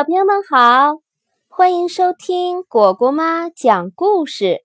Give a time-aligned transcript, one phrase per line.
[0.00, 1.02] 小朋友们好，
[1.46, 4.64] 欢迎收听果果妈讲故事。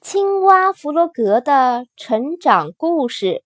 [0.00, 3.42] 青蛙弗洛格的成长故事。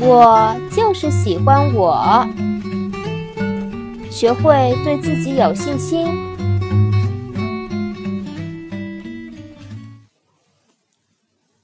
[0.00, 2.26] 我就是喜欢我，
[4.10, 6.06] 学会对自己有信心。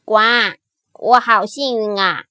[0.04, 0.18] 呱，
[0.92, 2.24] 我好幸运啊！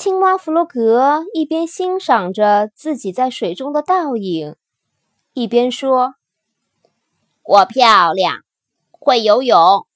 [0.00, 4.56] 青蛙弗洛格一边欣赏着自己在水中的倒影，
[5.34, 6.14] 一边说
[7.44, 8.38] ：“我漂亮，
[8.90, 9.86] 会游泳，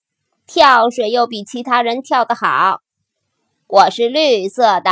[0.46, 2.82] 跳水又比其他人跳得好。
[3.66, 4.90] 我是绿色的，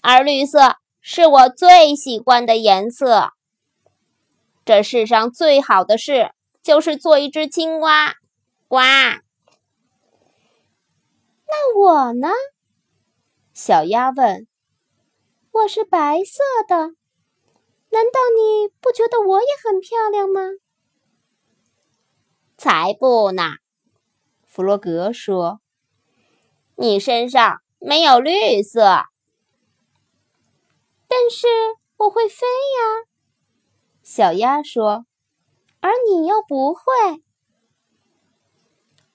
[0.00, 3.32] 而绿色是我最喜欢的颜色。
[4.64, 6.30] 这世上最好的事
[6.62, 8.14] 就是做一只青蛙。”
[8.66, 8.78] 呱。
[11.46, 12.30] 那我呢？
[13.58, 14.46] 小鸭问
[15.50, 16.76] ：“我是白色的，
[17.88, 20.42] 难道你不觉得我也很漂亮吗
[22.58, 23.42] ？”“才不呢！”
[24.44, 25.62] 弗洛格说
[26.76, 29.06] ，“你身上没有绿色。
[31.08, 31.46] ”“但是
[31.96, 33.08] 我会飞呀。”
[34.04, 35.06] 小鸭说
[35.80, 36.82] ，“而你又不会。”“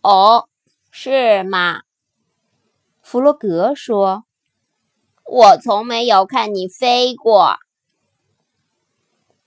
[0.02, 0.50] 哦，
[0.90, 1.84] 是吗？”
[3.04, 4.26] 弗洛格说。
[5.34, 7.56] 我从没有看你飞过。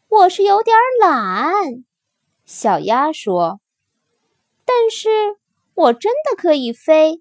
[0.09, 1.85] 我是有点懒，
[2.47, 3.61] 小鸭说。
[4.65, 5.11] 但是
[5.75, 7.21] 我真的可以飞。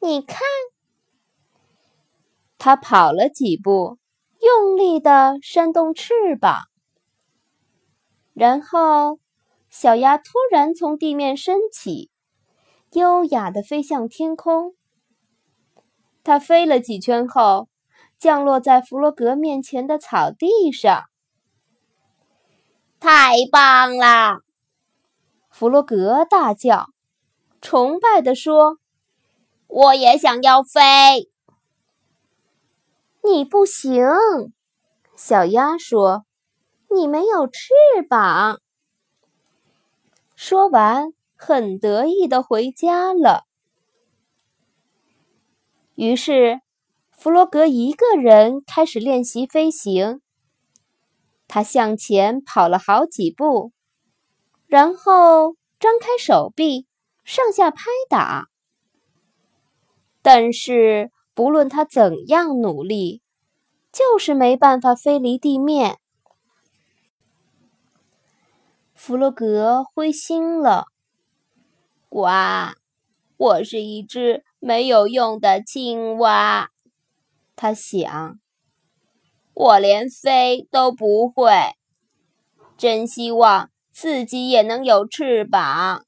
[0.00, 0.38] 你看，
[2.56, 3.98] 它跑了几步，
[4.40, 6.62] 用力的扇动翅膀，
[8.32, 9.18] 然后
[9.68, 12.10] 小鸭突然从地面升起，
[12.92, 14.77] 优雅的飞向天空。
[16.28, 17.70] 它飞了几圈后，
[18.18, 21.04] 降落在弗洛格面前的草地上。
[23.00, 24.40] 太棒了！
[25.48, 26.88] 弗洛格大叫，
[27.62, 28.76] 崇拜地说
[29.68, 31.30] ：“我也想要飞。”
[33.24, 34.04] 你不行，
[35.16, 36.26] 小鸭说
[36.94, 37.70] ：“你没有翅
[38.06, 38.60] 膀。”
[40.36, 43.47] 说完，很得意的回家了。
[45.98, 46.60] 于是，
[47.10, 50.20] 弗洛格一个人开始练习飞行。
[51.48, 53.72] 他向前跑了好几步，
[54.68, 56.86] 然后张开手臂，
[57.24, 58.46] 上下拍打。
[60.22, 63.20] 但是，不论他怎样努力，
[63.90, 65.98] 就是没办法飞离地面。
[68.94, 70.84] 弗洛格灰心了。
[72.10, 72.76] 哇，
[73.36, 74.44] 我是一只。
[74.60, 76.70] 没有用的青蛙，
[77.56, 78.38] 他想，
[79.54, 81.52] 我连飞都不会，
[82.76, 86.04] 真希望自己也能有翅膀。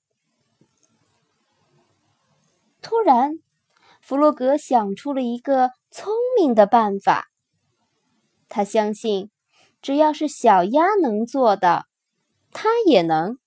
[2.80, 3.40] 突然，
[4.00, 7.30] 弗洛格想出了一个聪明的办法。
[8.48, 9.30] 他相信，
[9.82, 11.86] 只要是小鸭能做的，
[12.52, 13.39] 他也能。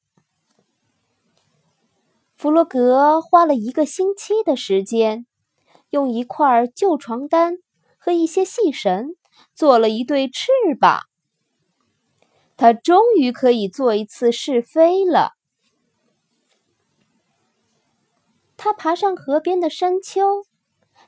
[2.43, 5.25] 弗洛格花了一个星期的时间，
[5.91, 7.59] 用一块旧床单
[7.97, 9.15] 和一些细绳
[9.55, 11.03] 做了一对翅膀。
[12.57, 15.35] 他终于可以做一次试飞了。
[18.57, 20.43] 他爬上河边的山丘，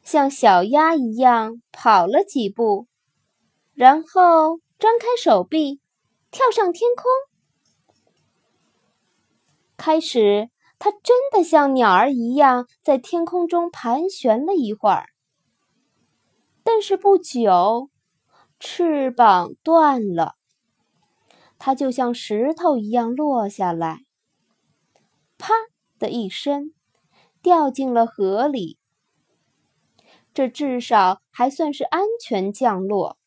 [0.03, 2.87] 像小鸭一样跑了几步，
[3.73, 5.81] 然后张开手臂，
[6.31, 7.03] 跳上天空，
[9.75, 10.49] 开始。
[10.85, 15.07] 它真的像鸟儿一样在天空中盘旋了一会儿，
[16.63, 17.89] 但是不久，
[18.59, 20.35] 翅膀断了，
[21.57, 24.01] 它就像石头一样落下来，
[25.39, 25.55] 啪
[25.97, 26.71] 的一声，
[27.41, 28.77] 掉进了河里。
[30.35, 33.17] 这至少还算是安全降落。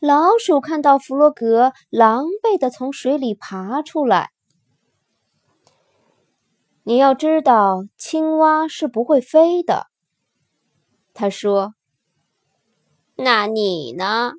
[0.00, 4.30] 老鼠看到弗洛格狼狈地从水里爬出来。
[6.84, 9.88] 你要知道，青蛙是不会飞的。
[11.12, 11.74] 他说
[13.16, 14.34] ：“那你呢？”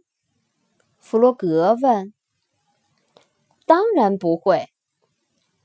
[0.97, 2.13] 弗洛格问。
[3.67, 4.69] “当然不会。”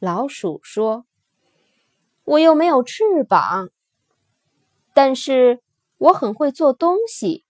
[0.00, 1.06] 老鼠说
[2.24, 3.70] ，“我又没有翅膀，
[4.92, 5.62] 但是
[5.98, 7.43] 我很会做东西。”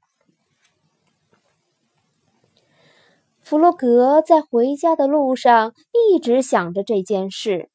[3.45, 7.69] 弗洛格在回家的路上一直想着这件事。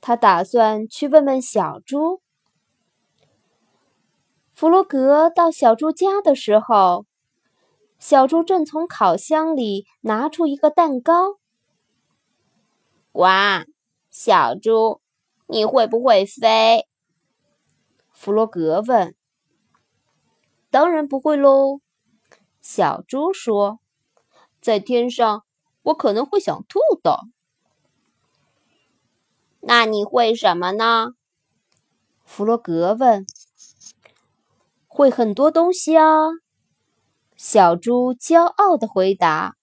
[0.00, 2.22] 他打算去问问小猪。
[4.52, 7.06] 弗洛格到小猪家的时候，
[7.98, 11.38] 小猪正从烤箱里拿出一个蛋糕。
[13.14, 13.64] 哇，
[14.10, 15.00] 小猪，
[15.48, 16.86] 你会不会飞？
[18.12, 19.16] 弗洛格问。
[20.70, 21.80] 当然不会喽，
[22.60, 23.80] 小猪说。
[24.62, 25.44] 在天上，
[25.82, 27.18] 我可能会想吐的。
[29.60, 31.08] 那你会什么呢？
[32.24, 33.26] 弗洛格问。
[34.86, 36.04] 会很多东西啊，
[37.34, 39.56] 小猪骄傲的回答。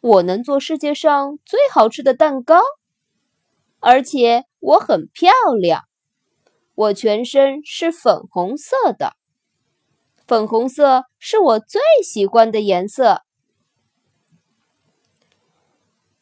[0.00, 2.60] 我能做世界上最好吃的蛋糕，
[3.78, 5.30] 而且我很漂
[5.60, 5.84] 亮。
[6.74, 9.12] 我全身是粉红色的，
[10.26, 13.22] 粉红色是我最喜欢的颜色。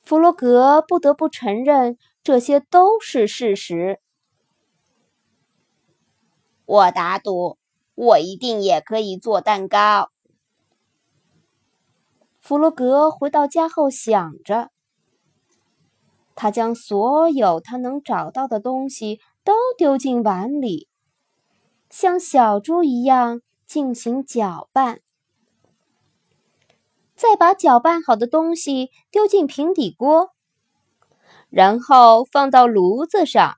[0.08, 4.00] 弗洛格不得不承认，这些都是事实。
[6.64, 7.58] 我打赌。
[7.94, 10.10] 我一定也可以做蛋糕。
[12.40, 14.70] 弗洛格回到家后想着，
[16.34, 20.88] 他将所有他能找到的东西都丢进碗里，
[21.90, 25.02] 像小猪一样进行搅拌，
[27.18, 30.30] 再把搅拌好的东西丢进平底锅，
[31.50, 33.56] 然后放到炉子上。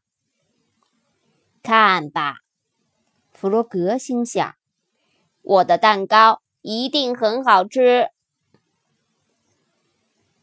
[1.63, 2.37] 看吧。
[3.31, 4.55] 弗洛格心想
[5.43, 8.09] ：“我的蛋糕一定很好吃。”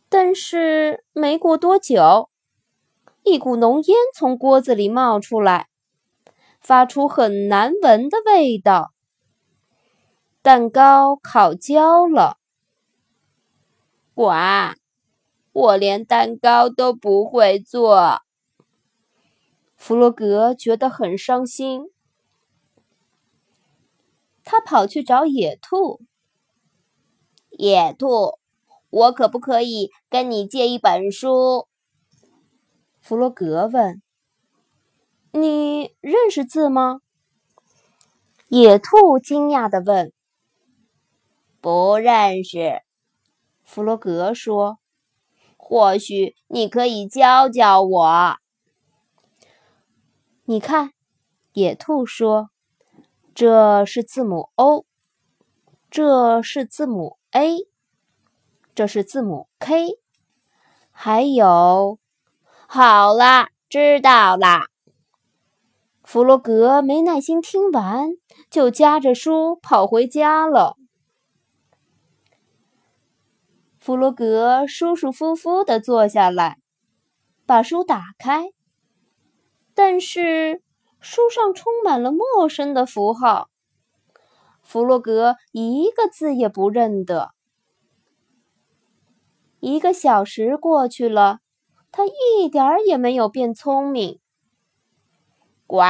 [0.09, 2.29] 但是没过多久，
[3.23, 5.69] 一股浓烟从锅子里冒出来，
[6.61, 8.93] 发出很难闻的味道。
[10.43, 12.37] 蛋糕烤焦了。
[14.17, 14.73] 呱！
[15.51, 18.23] 我连蛋糕都不会做。
[19.75, 21.83] 弗洛格觉得很伤心。
[24.43, 26.01] 他跑去找野兔。
[27.51, 28.39] 野兔，
[28.89, 31.67] 我可不可以跟你借一本书？
[32.99, 34.01] 弗洛格问。
[35.31, 37.01] 你认识字吗？
[38.47, 40.11] 野兔惊讶地问。
[41.61, 42.81] 不认识。
[43.67, 44.79] 弗洛格说。
[45.57, 48.37] 或许你可以教教我。
[50.45, 50.93] 你看，
[51.51, 52.49] 野兔说。
[53.35, 54.85] 这是字母 O，
[55.91, 57.67] 这是字母 A，
[58.73, 59.99] 这是字母 K，
[60.89, 61.99] 还有，
[62.67, 64.67] 好了，知道啦。
[66.03, 68.11] 弗洛格没耐心听完，
[68.49, 70.76] 就夹着书跑回家了。
[73.87, 76.57] 弗洛格舒舒服服地坐下来，
[77.45, 78.49] 把书打开，
[79.73, 80.61] 但是。
[80.99, 83.47] 书上充满了陌生的符号，
[84.61, 87.29] 弗洛格一个字也不认得。
[89.61, 91.39] 一个小时过去了，
[91.89, 94.19] 他一点儿也没有变聪明。
[95.65, 95.85] 呱！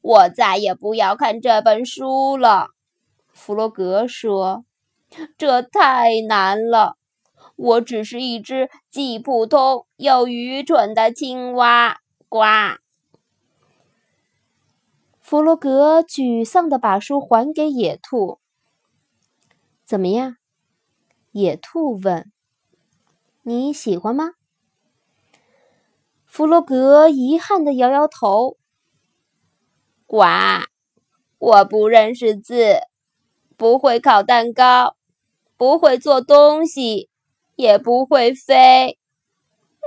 [0.00, 2.70] 我再也不要看这本书了，
[3.32, 4.64] 弗洛格说
[5.38, 6.96] ：“这太难了，
[7.56, 12.40] 我只是一只既普通又愚蠢的青蛙。”呱！
[15.20, 18.40] 弗洛格沮丧地把书还给野兔。
[19.84, 20.36] “怎么样？”
[21.32, 22.30] 野兔问。
[23.42, 24.32] “你喜欢吗？”
[26.26, 28.56] 弗洛格遗憾地摇摇头。
[30.06, 30.24] “呱，
[31.38, 32.80] 我不认识字，
[33.56, 34.96] 不会烤蛋糕，
[35.56, 37.10] 不会做东西，
[37.62, 38.98] 也不会飞。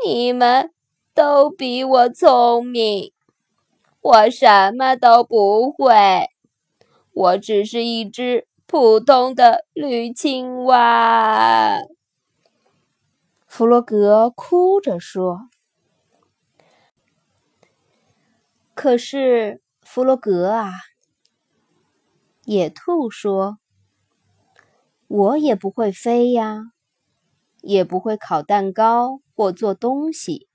[0.06, 0.72] 你们
[1.14, 3.12] 都比我聪明。”
[4.02, 6.30] 我什么都不会，
[7.12, 11.80] 我只是一只普通的绿青蛙。
[13.48, 15.50] 弗洛格哭着说
[18.76, 20.70] ：“可是，弗洛格啊，
[22.44, 23.58] 野兔说，
[25.08, 26.74] 我也不会飞呀，
[27.66, 30.48] 也不会烤蛋糕或做东西。”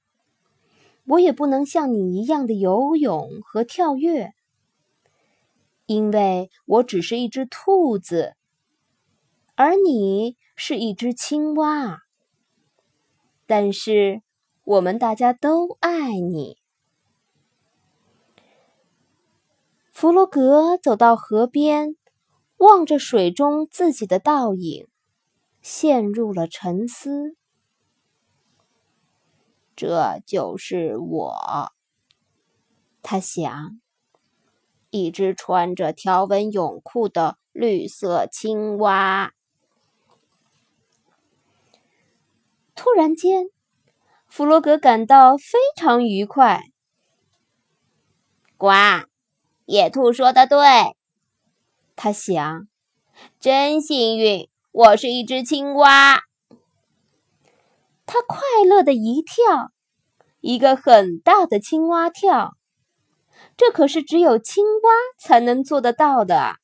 [1.07, 4.33] 我也不能像你一样的游泳和跳跃，
[5.87, 8.37] 因为我只是一只兔子，
[9.57, 12.03] 而你是一只青蛙。
[13.47, 14.23] 但是
[14.63, 16.59] 我们大家都爱你。
[19.91, 21.97] 弗洛格走到河边，
[22.59, 24.87] 望着水中自己的倒影，
[25.61, 27.37] 陷入了沉思。
[29.77, 31.73] 这就是我，
[33.03, 33.81] 他想。
[34.91, 39.33] 一只穿着条纹泳裤的绿色青蛙。
[42.75, 43.51] 突然间，
[44.27, 46.65] 弗洛格感到非常愉快。
[48.57, 48.73] 呱，
[49.65, 50.97] 野兔说的对，
[51.95, 52.67] 他想，
[53.39, 56.21] 真幸运，我是一只青蛙。
[58.07, 59.73] 他快乐的一跳，
[60.41, 62.57] 一个很大的青蛙跳，
[63.57, 66.57] 这可是只有青蛙才能做得到的。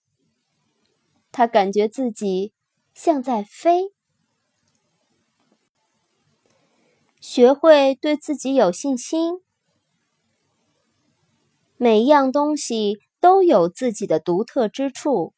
[1.33, 2.53] 他感觉自己
[2.95, 3.93] 像在飞。
[7.21, 9.41] 学会对自己有信心。
[11.77, 15.35] 每一样东西都有自己的独特之处，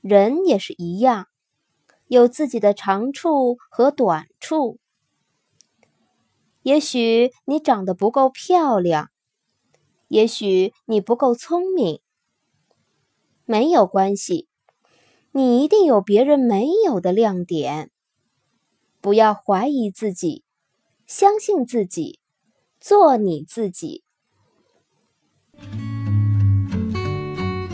[0.00, 1.26] 人也是一样，
[2.06, 4.78] 有自己的长处和短处。
[6.62, 9.10] 也许你长得不够漂亮，
[10.08, 12.00] 也许你不够聪明，
[13.44, 14.48] 没有关系，
[15.32, 17.90] 你一定有别人没有的亮点。
[19.00, 20.44] 不要怀疑自己，
[21.06, 22.20] 相信自己，
[22.78, 24.04] 做你自己。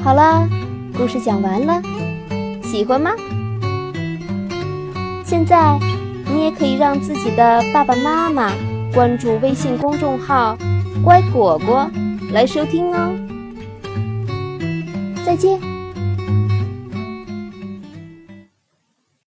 [0.04, 0.48] 好啦，
[0.96, 1.82] 故事讲完了，
[2.76, 3.10] 喜欢吗？
[5.24, 5.78] 现在
[6.30, 8.52] 你也可以让自己的爸爸妈妈
[8.92, 10.58] 关注微信公众号
[11.02, 11.90] “乖果果”
[12.34, 13.16] 来收听哦。
[15.24, 15.75] 再见。